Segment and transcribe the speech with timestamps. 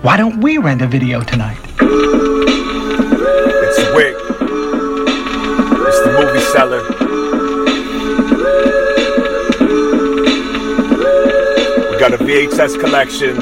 [0.00, 1.58] Why don't we rent a video tonight?
[1.80, 4.14] It's Wick.
[5.86, 6.82] It's the movie cellar.
[11.90, 13.36] We got a VHS collection,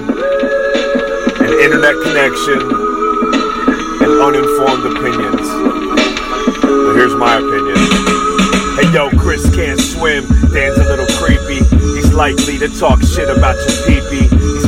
[1.44, 2.58] an internet connection,
[4.00, 5.46] and uninformed opinions.
[6.62, 7.76] But here's my opinion.
[8.80, 10.24] Hey yo, Chris can't swim.
[10.54, 11.64] Dan's a little creepy.
[11.94, 14.25] He's likely to talk shit about your peepee.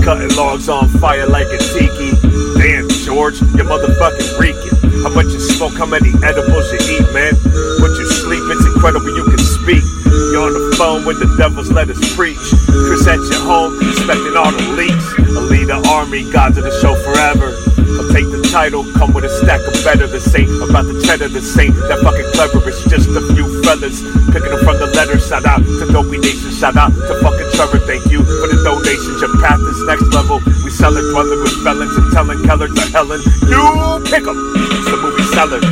[0.09, 2.17] Cutting logs on fire like a tiki.
[2.57, 5.05] Damn, George, you're motherfucking reeking.
[5.05, 7.37] How much you smoke, how many edibles you eat, man?
[7.85, 9.85] When you sleep, it's incredible you can speak.
[10.33, 12.41] You're on the phone when the devils let us preach.
[12.89, 15.13] Chris at your home, expecting all the leaks.
[15.29, 17.53] A leader army, gods of the show forever.
[18.01, 18.28] I'll take
[18.59, 20.09] title, come with a stack of better.
[20.09, 22.59] This ain't about the cheddar, this ain't that fucking clever.
[22.67, 24.03] It's just a few feathers,
[24.35, 25.23] picking them from the letters.
[25.31, 27.79] Shout out to Dopey Nation, shout out to fucking Trevor.
[27.87, 29.23] Thank you for the donations.
[29.23, 30.43] Your path is next level.
[30.67, 33.23] We sell it, dwelling with felons and telling Keller to Helen.
[33.47, 33.63] You
[34.11, 34.35] pick 'em.
[34.75, 35.63] It's the movie cellar.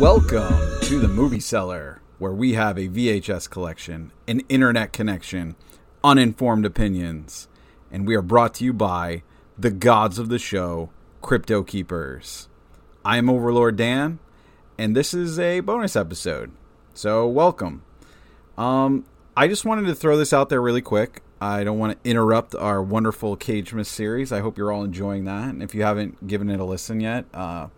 [0.00, 0.56] Welcome
[0.88, 5.56] to the Movie Cellar, where we have a VHS collection, an internet connection,
[6.04, 7.48] uninformed opinions,
[7.90, 9.22] and we are brought to you by
[9.58, 12.48] the gods of the show, Crypto Keepers.
[13.04, 14.18] I am Overlord Dan,
[14.76, 16.50] and this is a bonus episode.
[16.94, 17.82] So, welcome.
[18.58, 19.04] Um,
[19.36, 21.22] I just wanted to throw this out there really quick.
[21.40, 24.32] I don't want to interrupt our wonderful Cagemas series.
[24.32, 25.48] I hope you're all enjoying that.
[25.48, 27.68] And if you haven't given it a listen yet, uh,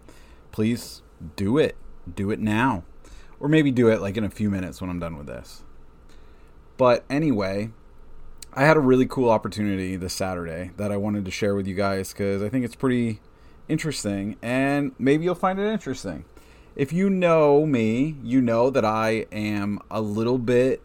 [0.52, 1.02] please
[1.36, 1.76] do it.
[2.12, 2.84] Do it now.
[3.40, 5.62] Or maybe do it like in a few minutes when I'm done with this.
[6.76, 7.70] But anyway,
[8.56, 11.74] I had a really cool opportunity this Saturday that I wanted to share with you
[11.74, 13.20] guys because I think it's pretty
[13.66, 16.24] interesting and maybe you'll find it interesting.
[16.76, 20.82] If you know me, you know that I am a little bit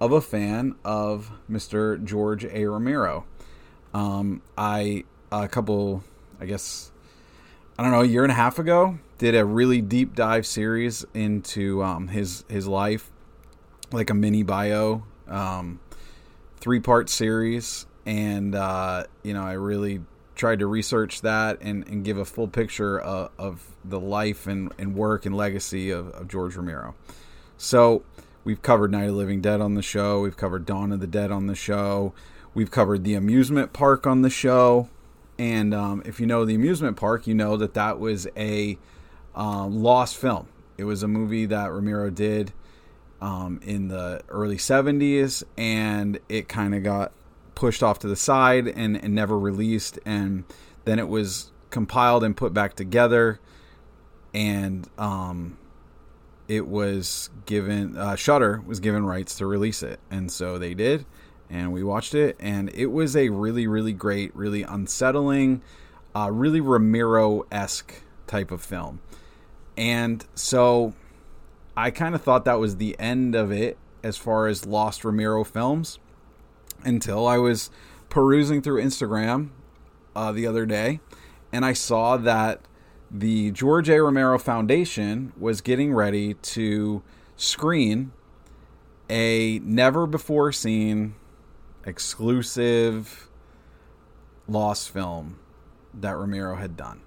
[0.00, 2.02] of a fan of Mr.
[2.02, 2.64] George A.
[2.64, 3.26] Romero.
[3.92, 6.04] Um, I, a couple,
[6.40, 6.90] I guess,
[7.78, 11.04] I don't know, a year and a half ago, did a really deep dive series
[11.12, 13.10] into um, his his life,
[13.92, 15.80] like a mini bio, um,
[16.58, 20.00] three part series, and uh, you know I really
[20.34, 24.72] tried to research that and, and give a full picture of, of the life and,
[24.78, 26.94] and work and legacy of, of George Romero.
[27.56, 28.02] So
[28.42, 31.30] we've covered Night of Living Dead on the show, we've covered Dawn of the Dead
[31.30, 32.12] on the show,
[32.52, 34.88] we've covered the amusement park on the show.
[35.38, 38.78] And um, if you know the amusement park, you know that that was a
[39.34, 40.48] um, lost film.
[40.78, 42.52] It was a movie that Romero did
[43.20, 47.12] um, in the early 70s, and it kind of got
[47.54, 49.98] pushed off to the side and, and never released.
[50.04, 50.44] And
[50.84, 53.40] then it was compiled and put back together,
[54.32, 55.58] and um,
[56.48, 61.04] it was given uh, Shudder was given rights to release it, and so they did,
[61.50, 65.62] and we watched it, and it was a really, really great, really unsettling,
[66.14, 67.94] uh, really Romero esque
[68.26, 69.00] type of film.
[69.76, 70.94] And so
[71.76, 75.44] I kind of thought that was the end of it as far as Lost Romero
[75.44, 75.98] films
[76.84, 77.70] until I was
[78.08, 79.50] perusing through Instagram
[80.14, 81.00] uh, the other day
[81.54, 82.62] and I saw that
[83.10, 84.02] the George A.
[84.02, 87.02] Romero Foundation was getting ready to
[87.36, 88.10] screen
[89.08, 91.14] a never before seen
[91.84, 93.28] exclusive
[94.48, 95.38] Lost film
[95.94, 97.02] that Romero had done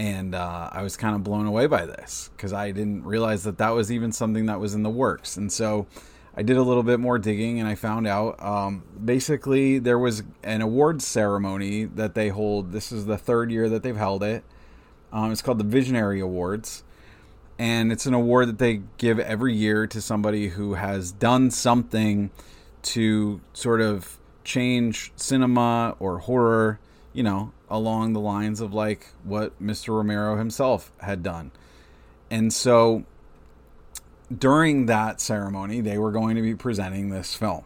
[0.00, 3.58] and uh, I was kind of blown away by this because I didn't realize that
[3.58, 5.36] that was even something that was in the works.
[5.36, 5.86] And so
[6.34, 10.22] I did a little bit more digging, and I found out um, basically there was
[10.42, 12.72] an awards ceremony that they hold.
[12.72, 14.42] This is the third year that they've held it.
[15.12, 16.82] Um, it's called the Visionary Awards,
[17.58, 22.30] and it's an award that they give every year to somebody who has done something
[22.84, 26.80] to sort of change cinema or horror
[27.12, 29.88] you know, along the lines of like what Mr.
[29.96, 31.50] Romero himself had done.
[32.30, 33.04] And so
[34.36, 37.64] during that ceremony, they were going to be presenting this film.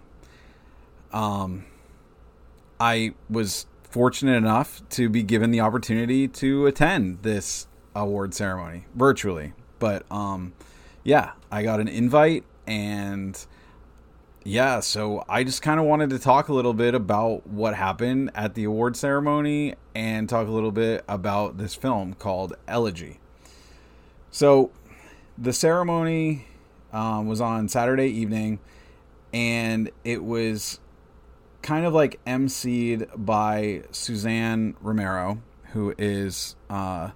[1.13, 1.67] Um,
[2.81, 9.53] I was fortunate enough to be given the opportunity to attend this award ceremony virtually.
[9.79, 10.55] But um,
[11.05, 13.47] yeah, I got an invite and
[14.45, 18.31] yeah, so I just kind of wanted to talk a little bit about what happened
[18.35, 23.21] at the award ceremony and talk a little bit about this film called Elegy.
[24.31, 24.71] So,
[25.39, 26.47] the ceremony
[26.93, 28.59] um, was on Saturday evening,
[29.33, 30.79] and it was
[31.63, 35.41] kind of like emceed by Suzanne Romero,
[35.73, 37.13] who is uh,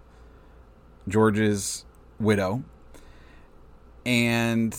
[1.06, 1.84] George's
[2.18, 2.64] widow.
[4.06, 4.74] And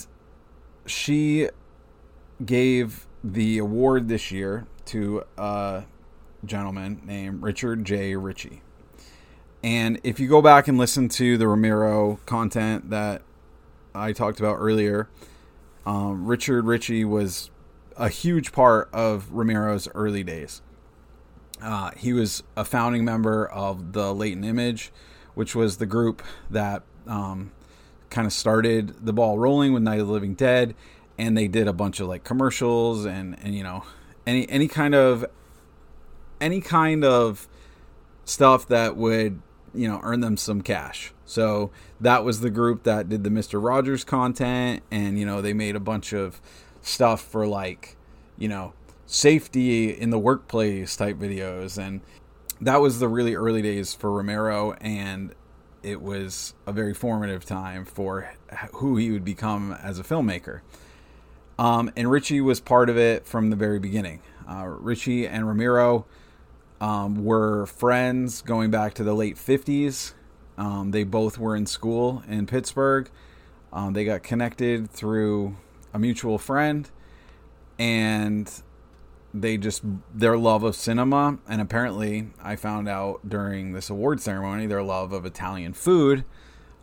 [0.87, 1.49] she
[2.45, 5.83] gave the award this year to a
[6.45, 8.15] gentleman named Richard J.
[8.15, 8.61] Ricci.
[9.63, 13.21] And if you go back and listen to the Romero content that
[13.93, 15.09] I talked about earlier,
[15.85, 17.49] um, Richard Ricci was
[17.97, 20.61] a huge part of Romero's early days.
[21.61, 24.91] Uh, he was a founding member of the Latent Image,
[25.33, 27.51] which was the group that um,
[28.09, 30.73] kind of started the ball rolling with Night of the Living Dead,
[31.19, 33.83] and they did a bunch of like commercials and and you know
[34.25, 35.25] any any kind of
[36.41, 37.47] any kind of
[38.23, 39.41] stuff that would
[39.73, 41.13] you know earn them some cash.
[41.25, 41.69] So
[42.01, 45.75] that was the group that did the Mister Rogers content, and you know they made
[45.75, 46.41] a bunch of
[46.81, 47.97] stuff for like
[48.37, 48.73] you know
[49.05, 51.99] safety in the workplace type videos and
[52.61, 55.33] that was the really early days for Romero and
[55.81, 58.31] it was a very formative time for
[58.73, 60.61] who he would become as a filmmaker.
[61.59, 64.21] Um, and Ricci was part of it from the very beginning.
[64.49, 66.05] Uh, Ricci and Romero
[66.79, 70.13] um, were friends going back to the late 50s.
[70.57, 73.11] Um, they both were in school in Pittsburgh.
[73.73, 75.57] Um, they got connected through
[75.93, 76.89] a mutual friend,
[77.77, 78.49] and
[79.33, 79.83] they just
[80.13, 85.13] their love of cinema and apparently I found out during this award ceremony their love
[85.13, 86.25] of Italian food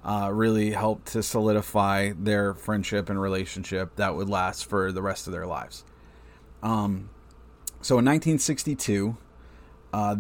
[0.06, 5.26] uh, really helped to solidify their friendship and relationship that would last for the rest
[5.26, 5.84] of their lives.
[6.62, 7.10] Um,
[7.80, 9.16] so in 1962,
[9.92, 10.16] uh,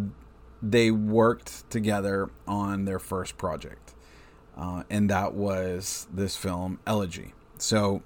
[0.60, 3.94] they worked together on their first project,
[4.56, 7.32] uh, and that was this film Elegy.
[7.58, 8.02] So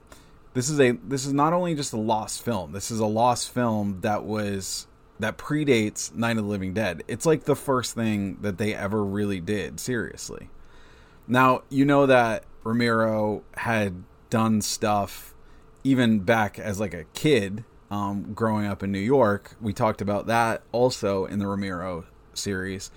[0.52, 2.72] this is a this is not only just a lost film.
[2.72, 4.86] This is a lost film that was
[5.18, 7.04] that predates Night of the Living Dead.
[7.08, 10.50] It's like the first thing that they ever really did seriously.
[11.30, 15.32] Now, you know that Romero had done stuff
[15.84, 19.56] even back as like a kid um, growing up in New York.
[19.60, 22.04] We talked about that also in the Romero
[22.34, 22.90] series.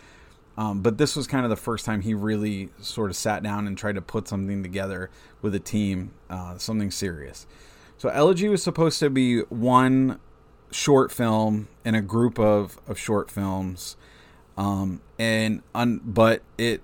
[0.58, 3.68] Um, but this was kind of the first time he really sort of sat down
[3.68, 5.12] and tried to put something together
[5.44, 7.46] with a team, uh, something serious.
[7.98, 10.20] So Elegy was supposed to be one
[10.72, 13.96] short film in a group of, of short films.
[14.58, 16.82] Um, and un, but it,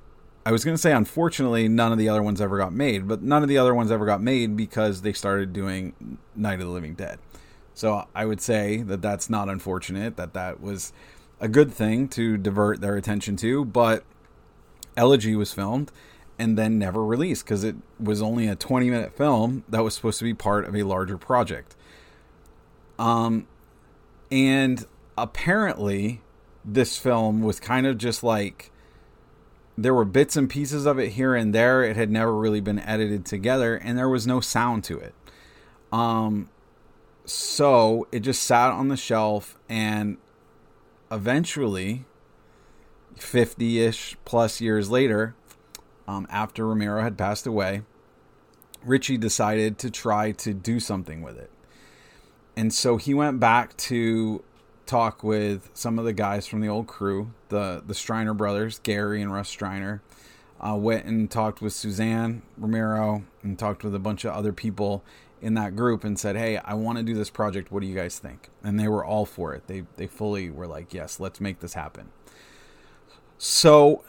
[0.49, 3.21] I was going to say, unfortunately, none of the other ones ever got made, but
[3.21, 6.71] none of the other ones ever got made because they started doing Night of the
[6.71, 7.19] Living Dead.
[7.75, 10.91] So I would say that that's not unfortunate, that that was
[11.39, 14.03] a good thing to divert their attention to, but
[14.97, 15.91] Elegy was filmed
[16.39, 20.17] and then never released because it was only a 20 minute film that was supposed
[20.17, 21.75] to be part of a larger project.
[22.97, 23.45] Um,
[24.31, 24.83] and
[25.15, 26.21] apparently,
[26.65, 28.71] this film was kind of just like
[29.81, 31.83] there were bits and pieces of it here and there.
[31.83, 35.13] It had never really been edited together, and there was no sound to it.
[35.91, 36.49] Um,
[37.25, 40.17] so it just sat on the shelf, and
[41.09, 42.05] eventually,
[43.15, 45.35] 50 ish plus years later,
[46.07, 47.83] um, after Romero had passed away,
[48.83, 51.51] Ricci decided to try to do something with it.
[52.57, 54.43] And so he went back to
[54.89, 59.21] talk with some of the guys from the old crew, the, the Streiner brothers, Gary
[59.21, 60.01] and Russ Streiner.
[60.59, 65.03] Uh, went and talked with Suzanne Romero and talked with a bunch of other people
[65.41, 67.71] in that group and said, "Hey, I want to do this project.
[67.71, 69.67] What do you guys think?" And they were all for it.
[69.67, 72.09] They they fully were like, "Yes, let's make this happen."
[73.37, 74.03] So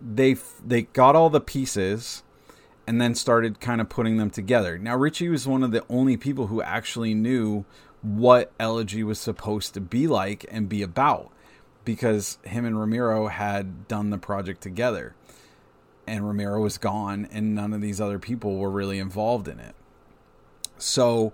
[0.00, 0.34] they
[0.66, 2.24] they got all the pieces
[2.84, 4.76] and then started kind of putting them together.
[4.76, 7.64] Now Ricci was one of the only people who actually knew
[8.02, 11.30] what Elegy was supposed to be like and be about
[11.84, 15.14] because him and Romero had done the project together.
[16.06, 19.74] And Romero was gone and none of these other people were really involved in it.
[20.78, 21.32] So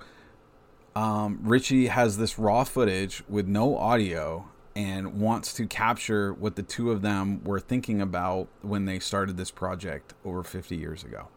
[0.94, 6.62] um, Ricci has this raw footage with no audio and wants to capture what the
[6.62, 11.28] two of them were thinking about when they started this project over 50 years ago.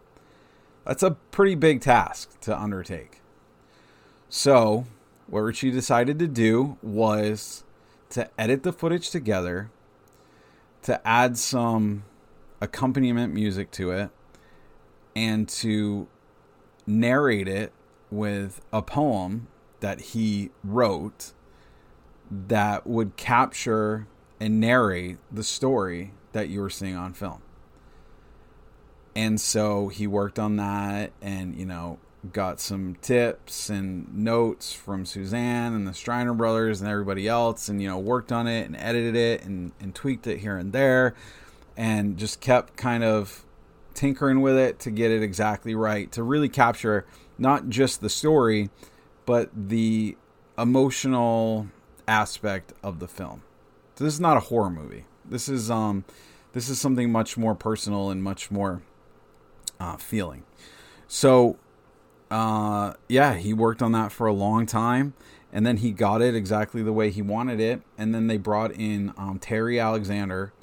[0.86, 3.22] That's a pretty big task to undertake.
[4.28, 4.86] So,
[5.30, 7.64] what Ricci decided to do was
[8.10, 9.70] to edit the footage together,
[10.84, 12.04] to add some
[12.60, 14.10] accompaniment music to it,
[15.16, 16.08] and to
[16.88, 17.72] narrate it
[18.10, 19.48] with a poem
[19.82, 21.34] that he wrote
[22.32, 24.08] that would capture
[24.40, 27.42] and narrate the story that you were seeing on film.
[29.16, 32.00] And so he worked on that and, you know,
[32.34, 37.82] got some tips and notes from Suzanne and the Streiner brothers and everybody else and,
[37.82, 41.16] you know, worked on it and edited it and, and tweaked it here and there
[41.78, 43.46] and just kept kind of
[43.94, 47.06] tinkering with it to get it exactly right to really capture
[47.38, 48.70] not just the story,
[49.26, 50.18] but the
[50.58, 51.68] emotional
[52.08, 53.44] aspect of the film.
[53.96, 55.06] So this is not a horror movie.
[55.24, 56.04] This is um,
[56.54, 58.82] this is something much more personal and much more
[59.80, 60.44] uh, feeling.
[61.08, 61.58] So,
[62.32, 65.14] uh, yeah, he worked on that for a long time,
[65.52, 67.82] and then he got it exactly the way he wanted it.
[67.98, 70.54] And then they brought in um, Terry Alexander,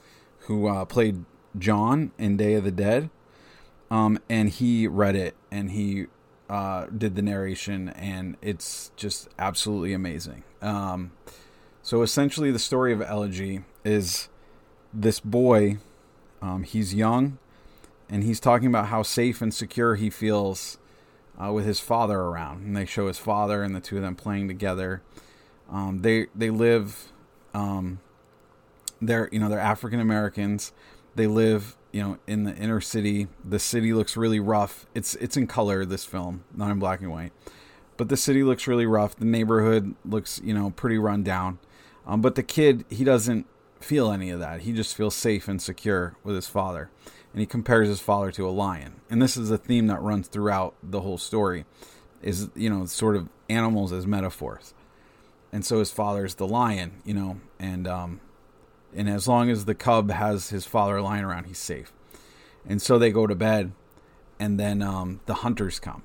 [0.41, 1.25] who uh, played
[1.59, 3.11] John in Day of the Dead,
[3.91, 6.07] um, and he read it and he
[6.49, 10.45] uh, did the narration, and it's just absolutely amazing.
[10.63, 11.13] Um,
[11.83, 14.29] so essentially, the story of Elegy is
[14.93, 15.79] this boy.
[16.43, 17.39] Um, he's young,
[18.09, 20.79] and he's talking about how safe and secure he feels
[21.43, 22.65] uh, with his father around.
[22.65, 25.03] And they show his father and the two of them playing together.
[25.71, 27.13] Um, they they live.
[27.55, 28.01] Um,
[29.01, 30.73] they're you know they're African Americans.
[31.15, 33.29] They live you know in the inner city.
[33.45, 34.87] The city looks really rough.
[34.95, 37.33] It's it's in color this film, not in black and white.
[37.97, 39.17] But the city looks really rough.
[39.17, 41.59] The neighborhood looks you know pretty run down.
[42.07, 43.47] Um, but the kid he doesn't
[43.81, 44.63] feel any of that.
[44.63, 46.91] He just feels safe and secure with his father.
[47.37, 49.03] And he compares his father to a lion.
[49.11, 51.67] And this is a theme that runs throughout the whole story
[52.23, 54.73] is, you know, sort of animals as metaphors.
[55.53, 58.23] And so his father's the lion, you know, and um
[58.95, 61.93] and as long as the cub has his father lying around, he's safe.
[62.67, 63.73] And so they go to bed
[64.41, 66.05] and then um the hunters come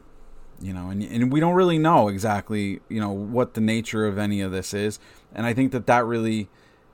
[0.61, 4.17] you know and, and we don't really know exactly you know what the nature of
[4.19, 4.99] any of this is
[5.33, 6.47] and i think that that really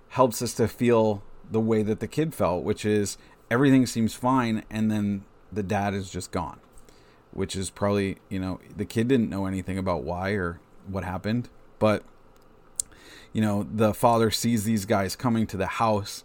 [0.08, 3.17] helps us to feel the way that the kid felt, which is
[3.50, 6.60] everything seems fine, and then the dad is just gone,
[7.32, 11.50] which is probably, you know, the kid didn't know anything about why or what happened,
[11.80, 12.04] but,
[13.34, 16.24] you know, the father sees these guys coming to the house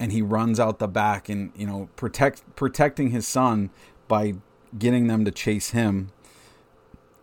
[0.00, 3.70] and he runs out the back and, you know, protect protecting his son
[4.06, 4.34] by
[4.78, 6.10] getting them to chase him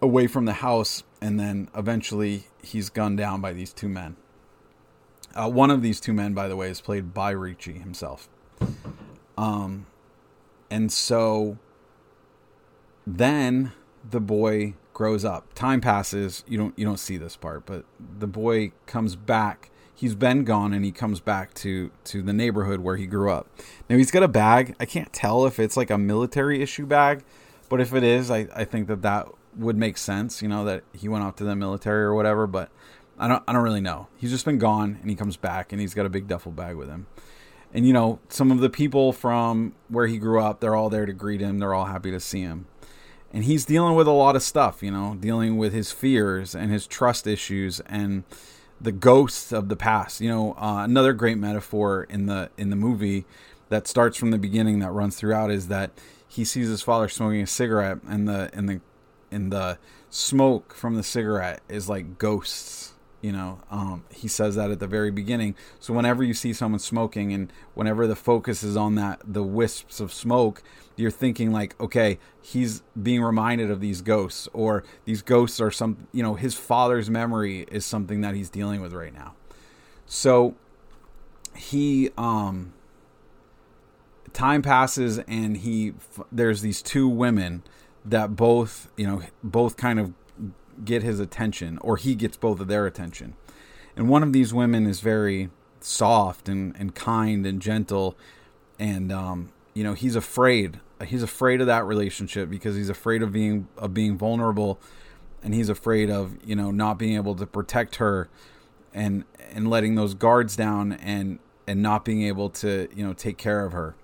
[0.02, 4.16] away from the house and then eventually he's gunned down by these two men
[5.36, 8.30] uh, one of these two men, by the way, is played by Ricci himself.
[9.38, 9.88] Um,
[10.70, 11.58] and so
[13.06, 13.74] then
[14.10, 15.54] the boy grows up.
[15.54, 16.44] Time passes.
[16.48, 17.86] You don't you don't see this part, but
[18.20, 19.70] the boy comes back.
[19.94, 23.48] He's been gone, and he comes back to to the neighborhood where he grew up.
[23.90, 24.76] Now he's got a bag.
[24.80, 27.24] I can't tell if it's like a military issue bag,
[27.70, 30.42] but if it is, I I think that that would make sense.
[30.42, 32.70] You know that he went off to the military or whatever, but
[33.18, 34.08] I don't I don't really know.
[34.18, 36.76] He's just been gone and he comes back and he's got a big duffel bag
[36.76, 37.08] with him.
[37.76, 41.06] And you know, some of the people from where he grew up, they're all there
[41.06, 41.60] to greet him.
[41.60, 42.68] They're all happy to see him.
[43.34, 46.72] And he's dealing with a lot of stuff, you know, dealing with his fears and
[46.72, 48.24] his trust issues and
[48.80, 50.22] the ghosts of the past.
[50.22, 53.26] You know, uh, another great metaphor in the in the movie
[53.68, 55.92] that starts from the beginning that runs throughout is that
[56.26, 58.80] he sees his father smoking a cigarette and the and the
[59.32, 59.78] and the
[60.10, 62.94] smoke from the cigarette is like ghosts
[63.26, 65.56] you know um, he says that at the very beginning.
[65.80, 70.00] So whenever you see someone smoking and whenever the focus is on that the wisps
[70.00, 70.62] of smoke
[70.96, 76.08] you're thinking like okay he's being reminded of these ghosts or these ghosts are some
[76.12, 79.34] you know his father's memory is something that he's dealing with right now.
[80.06, 80.54] So
[81.56, 82.74] he um
[84.34, 85.94] time passes and he
[86.32, 87.64] there's these two women
[88.06, 90.14] that both you know both kind of
[90.84, 93.36] get his attention, or he gets both of their attention.
[93.96, 98.18] And one of these women is very soft and, and kind and gentle,
[98.80, 100.80] and um, you know he's afraid.
[101.06, 104.80] He's afraid of that relationship because he's afraid of being of being vulnerable,
[105.44, 108.30] and he's afraid of you know not being able to protect her,
[108.94, 113.38] and and letting those guards down and and not being able to you know take
[113.38, 113.96] care of her.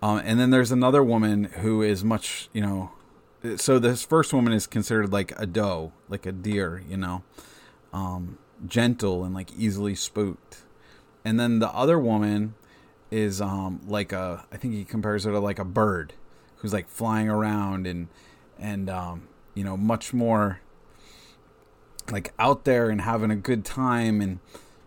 [0.00, 2.92] Um, and then there's another woman who is much you know
[3.56, 7.22] so this first woman is considered like a doe, like a deer, you know,
[7.92, 10.62] um, gentle and like easily spooked.
[11.24, 12.54] And then the other woman
[13.10, 16.14] is um, like a, I think he compares her to like a bird
[16.56, 18.08] who's like flying around and
[18.58, 20.60] and um, you know much more
[22.10, 24.38] like out there and having a good time and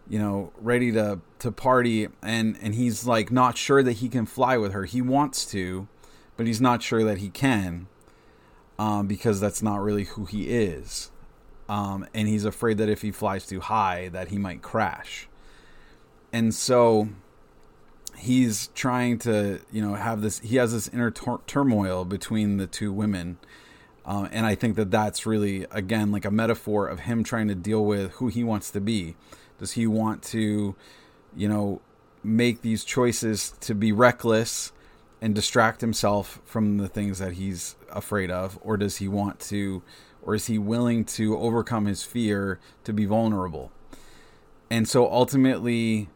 [0.08, 2.08] you know ready to to party.
[2.22, 4.86] And and he's like not sure that he can fly with her.
[4.86, 5.88] He wants to
[6.38, 7.88] but he's not sure that he can
[8.78, 11.12] um, because that's not really who he is.
[11.68, 15.28] Um, and he's afraid that if he flies too high, that he might crash.
[16.32, 17.10] And so
[18.18, 20.40] he's trying to, you know, have this.
[20.40, 23.38] He has this inner tur- turmoil between the two women,
[24.06, 27.56] uh, and I think that that's really, again, like a metaphor of him trying to
[27.56, 29.16] deal with who he wants to be.
[29.58, 30.76] Does he want to,
[31.36, 31.82] you know,
[32.24, 34.72] make these choices to be reckless
[35.22, 39.82] and distract himself from the things that he's afraid of or does he want to
[40.22, 43.72] or is he willing to overcome his fear to be vulnerable?
[44.70, 46.10] And so ultimately,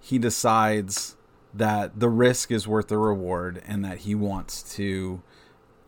[0.00, 1.16] he decides
[1.54, 5.22] that the risk is worth the reward and that he wants to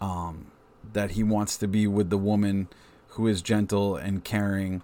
[0.00, 0.50] um,
[0.92, 2.68] that he wants to be with the woman
[3.08, 4.82] who is gentle and caring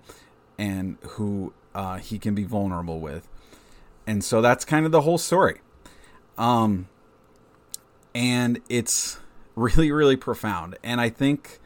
[0.59, 3.29] and who uh, he can be vulnerable with.
[4.07, 5.61] And so that's kind of the whole story.
[6.37, 6.89] Um,
[8.15, 9.19] and it's
[9.57, 10.77] really, really profound.
[10.83, 11.61] And I think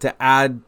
[0.00, 0.60] to add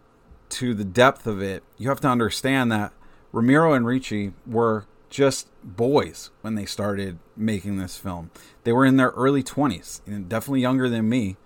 [0.50, 2.92] to the depth of it, you have to understand that
[3.33, 8.30] Romero and Ricci were just boys when they started making this film.
[8.64, 11.37] They were in their early 20s, definitely younger than me,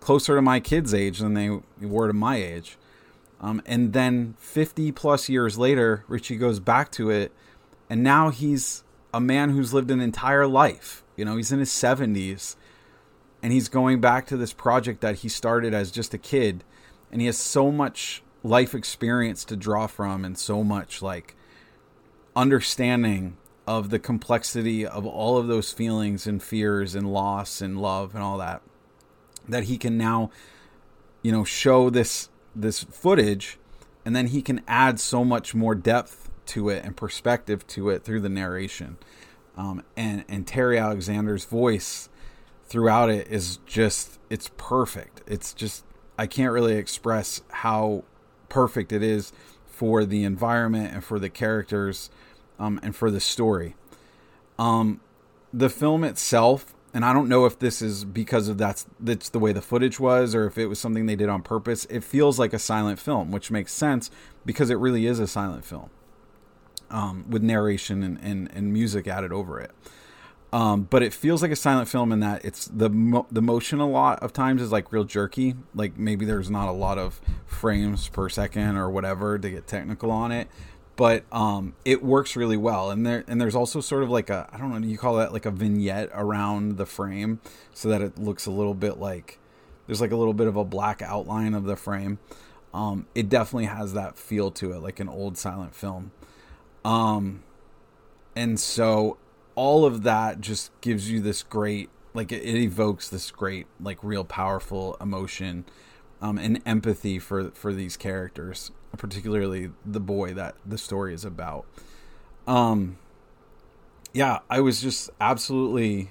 [0.00, 2.76] closer to my kids' age than they were to my age.
[3.40, 7.32] Um, and then 50 plus years later, Ricci goes back to it,
[7.88, 8.82] and now he's
[9.14, 11.04] a man who's lived an entire life.
[11.16, 12.56] You know, he's in his 70s,
[13.42, 16.64] and he's going back to this project that he started as just a kid,
[17.10, 21.36] and he has so much life experience to draw from, and so much like
[22.36, 28.14] understanding of the complexity of all of those feelings and fears and loss and love
[28.14, 28.62] and all that
[29.48, 30.30] that he can now
[31.22, 33.58] you know show this this footage
[34.04, 38.02] and then he can add so much more depth to it and perspective to it
[38.02, 38.96] through the narration.
[39.54, 42.08] Um, and and terry alexander's voice
[42.68, 45.84] throughout it is just it's perfect it's just
[46.18, 48.04] i can't really express how
[48.48, 49.32] perfect it is
[49.66, 52.10] for the environment and for the characters
[52.58, 53.74] um, and for the story
[54.58, 55.00] um,
[55.52, 59.38] the film itself and I don't know if this is because of that's that's the
[59.38, 61.84] way the footage was or if it was something they did on purpose.
[61.86, 64.10] It feels like a silent film, which makes sense
[64.46, 65.90] because it really is a silent film
[66.90, 69.70] um, with narration and, and, and music added over it.
[70.50, 73.80] Um, but it feels like a silent film in that it's the mo- the motion
[73.80, 75.54] a lot of times is like real jerky.
[75.74, 80.10] Like maybe there's not a lot of frames per second or whatever to get technical
[80.10, 80.48] on it
[80.98, 82.90] but um, it works really well.
[82.90, 85.32] And there and there's also sort of like a I don't know, you call that
[85.32, 87.40] like a vignette around the frame
[87.72, 89.38] so that it looks a little bit like
[89.86, 92.18] there's like a little bit of a black outline of the frame.
[92.74, 96.10] Um, it definitely has that feel to it, like an old silent film.
[96.84, 97.44] Um,
[98.34, 99.18] and so
[99.58, 103.98] all of that just gives you this great, like it, it evokes this great, like
[104.02, 105.64] real powerful emotion
[106.22, 111.66] um, and empathy for for these characters particularly the boy that the story is about.
[112.46, 112.98] Um,
[114.12, 116.10] yeah, I was just absolutely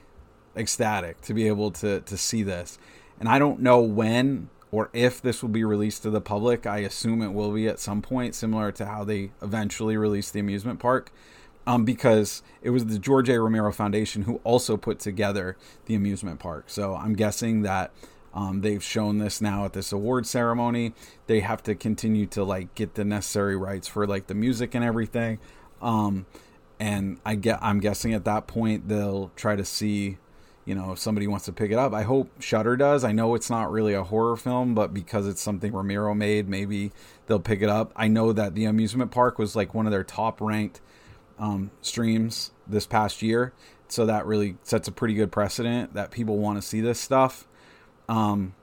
[0.55, 2.77] ecstatic to be able to to see this,
[3.19, 6.67] and I don't know when or if this will be released to the public.
[6.67, 10.39] I assume it will be at some point, similar to how they eventually released the
[10.39, 11.12] amusement park.
[11.67, 13.39] Um, because it was the George A.
[13.39, 16.63] Romero Foundation who also put together the amusement park.
[16.67, 17.91] So I'm guessing that
[18.34, 20.93] um, they've shown this now at this award ceremony.
[21.25, 24.86] They have to continue to like get the necessary rights for like the music and
[24.86, 25.39] everything.
[25.82, 26.25] Um,
[26.80, 30.19] and I get, I'm guessing at that point they'll try to see,
[30.65, 31.93] you know, if somebody wants to pick it up.
[31.93, 33.03] I hope Shudder does.
[33.03, 36.91] I know it's not really a horror film, but because it's something Romero made, maybe
[37.25, 37.91] they'll pick it up.
[37.95, 40.80] I know that the amusement park was like one of their top ranked
[41.39, 43.54] um, streams this past year,
[43.88, 47.47] so that really sets a pretty good precedent that people want to see this stuff.
[48.10, 48.54] Um,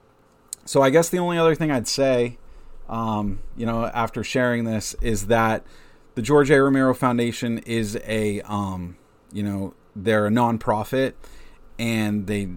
[0.64, 2.38] so I guess the only other thing I'd say,
[2.88, 5.64] um, you know, after sharing this is that
[6.14, 6.62] the George A.
[6.62, 8.96] Romero Foundation is a, um,
[9.32, 11.14] you know, they're a nonprofit
[11.78, 12.48] and they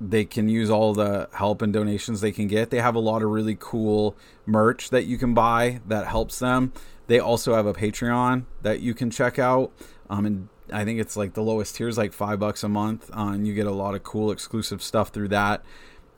[0.00, 2.70] they can use all the help and donations they can get.
[2.70, 6.72] They have a lot of really cool merch that you can buy that helps them.
[7.08, 9.72] They also have a Patreon that you can check out.
[10.08, 13.10] Um, and I think it's like the lowest tier is like five bucks a month,
[13.10, 15.64] uh, and you get a lot of cool exclusive stuff through that.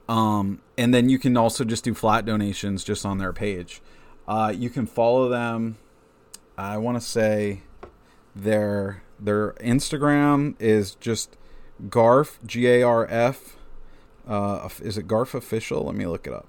[0.08, 3.80] Um, and then you can also just do flat donations just on their page.
[4.26, 5.78] Uh, you can follow them.
[6.58, 7.62] I want to say
[8.34, 11.36] their their Instagram is just
[11.88, 13.56] Garf G A R F.
[14.26, 15.84] Uh, is it Garf official?
[15.84, 16.46] Let me look it up.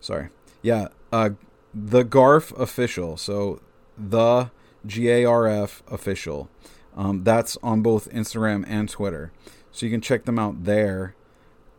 [0.00, 0.28] Sorry.
[0.62, 0.88] Yeah.
[1.12, 1.30] Uh,
[1.74, 3.16] the Garf official.
[3.16, 3.60] So
[3.96, 4.50] the
[4.86, 6.48] G A R F official.
[6.96, 9.32] Um, that's on both Instagram and Twitter.
[9.70, 11.14] So you can check them out there.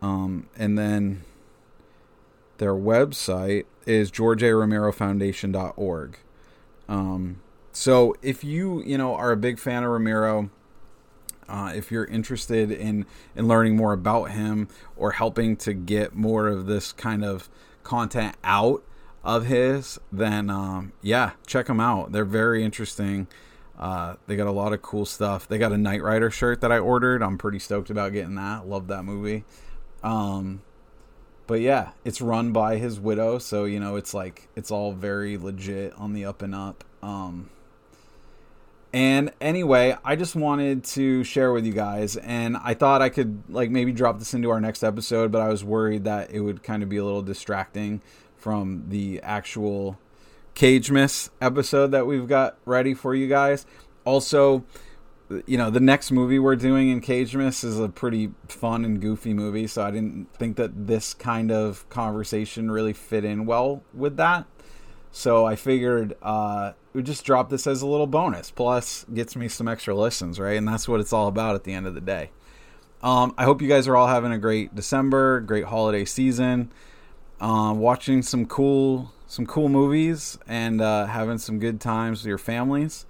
[0.00, 1.24] Um, and then
[2.58, 6.18] their website is georgearomerofoundation.org.
[6.88, 7.40] Um,
[7.72, 10.50] so if you you know are a big fan of Romero,
[11.48, 16.48] uh, if you're interested in in learning more about him or helping to get more
[16.48, 17.48] of this kind of
[17.82, 18.84] content out
[19.24, 22.12] of his, then um, yeah, check them out.
[22.12, 23.28] They're very interesting.
[23.78, 25.48] Uh, they got a lot of cool stuff.
[25.48, 27.22] They got a Knight Rider shirt that I ordered.
[27.22, 28.66] I'm pretty stoked about getting that.
[28.66, 29.44] Love that movie.
[30.02, 30.62] Um,
[31.46, 35.36] but yeah, it's run by his widow, so you know it's like it's all very
[35.36, 36.84] legit on the up and up.
[37.02, 37.50] Um,
[38.92, 43.42] and anyway, I just wanted to share with you guys, and I thought I could
[43.48, 46.62] like maybe drop this into our next episode, but I was worried that it would
[46.62, 48.02] kind of be a little distracting
[48.42, 49.98] from the actual
[50.56, 53.64] Cagemas episode that we've got ready for you guys.
[54.04, 54.64] Also,
[55.46, 59.32] you know, the next movie we're doing in Cagemas is a pretty fun and goofy
[59.32, 64.16] movie, so I didn't think that this kind of conversation really fit in well with
[64.16, 64.46] that.
[65.12, 68.50] So I figured uh, we just drop this as a little bonus.
[68.50, 70.56] Plus, gets me some extra listens, right?
[70.56, 72.30] And that's what it's all about at the end of the day.
[73.02, 76.72] Um, I hope you guys are all having a great December, great holiday season,
[77.42, 82.38] uh, watching some cool some cool movies, and uh, having some good times with your
[82.38, 83.04] families.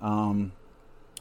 [0.00, 0.52] Um,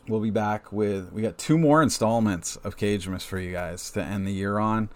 [0.08, 4.02] we'll be back with we got two more installments of Cagemas for you guys to
[4.02, 4.90] end the year on,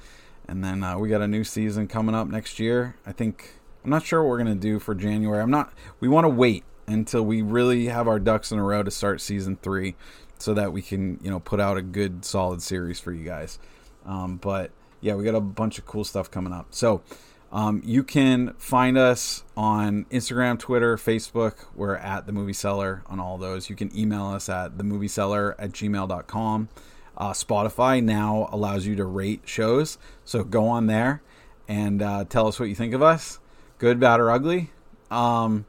[0.47, 2.95] and then uh, we got a new season coming up next year.
[3.05, 5.41] I think I'm not sure what we're gonna do for January.
[5.41, 5.73] I'm not.
[5.99, 9.19] We want to wait until we really have our ducks in a row to start
[9.19, 9.95] season three,
[10.37, 13.59] so that we can you know put out a good solid series for you guys.
[14.05, 16.67] Um, but yeah, we got a bunch of cool stuff coming up.
[16.69, 17.01] So
[17.51, 21.65] um, you can find us on Instagram, Twitter, Facebook.
[21.75, 23.69] We're at The Movie Cellar on all those.
[23.69, 26.69] You can email us at themoviecellar at gmail.com.
[27.17, 29.97] Uh, Spotify now allows you to rate shows.
[30.23, 31.21] So go on there
[31.67, 33.39] and uh, tell us what you think of us
[33.79, 34.71] good, bad, or ugly.
[35.09, 35.65] Um,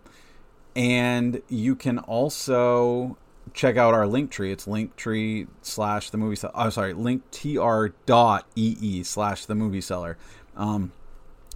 [0.76, 3.16] and you can also
[3.54, 4.52] check out our link tree.
[4.52, 6.52] It's linktree slash the movie cellar.
[6.54, 10.18] Oh, sorry, linktr dot ee slash the movie cellar.
[10.56, 10.92] Um,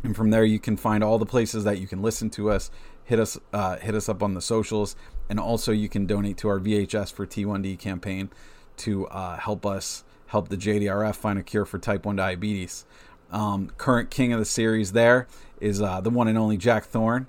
[0.04, 2.70] and from there you can find all the places that you can listen to us.
[3.04, 4.94] Hit us uh, hit us up on the socials.
[5.28, 8.30] And also you can donate to our vhs for t1d campaign
[8.78, 12.84] to uh, help us help the jdrf find a cure for type 1 diabetes.
[13.32, 15.26] Um, current king of the series there
[15.60, 17.26] is uh, the one and only jack thorne.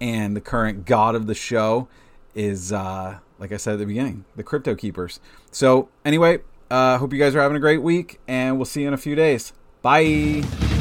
[0.00, 1.88] And the current god of the show
[2.34, 5.20] is uh, like i said at the beginning the crypto keepers.
[5.52, 6.38] So anyway
[6.70, 8.98] uh, hope you guys are having a great week and we'll see you in a
[8.98, 9.52] few days.
[9.82, 10.73] Bye